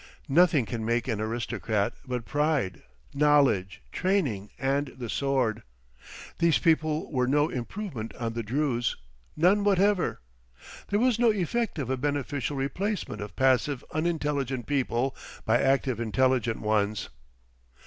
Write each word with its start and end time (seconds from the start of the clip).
Nothing 0.29 0.65
can 0.65 0.83
make 0.83 1.07
an 1.07 1.21
aristocrat 1.21 1.93
but 2.07 2.25
pride, 2.25 2.81
knowledge, 3.13 3.83
training, 3.91 4.49
and 4.57 4.87
the 4.97 5.11
sword. 5.11 5.61
These 6.39 6.57
people 6.57 7.11
were 7.11 7.27
no 7.27 7.49
improvement 7.49 8.15
on 8.15 8.33
the 8.33 8.41
Drews, 8.41 8.95
none 9.37 9.63
whatever. 9.63 10.19
There 10.87 10.97
was 10.99 11.19
no 11.19 11.31
effect 11.31 11.77
of 11.77 11.91
a 11.91 11.97
beneficial 11.97 12.57
replacement 12.57 13.21
of 13.21 13.35
passive 13.35 13.83
unintelligent 13.91 14.65
people 14.65 15.15
by 15.45 15.61
active 15.61 15.99
intelligent 15.99 16.61
ones. 16.61 17.09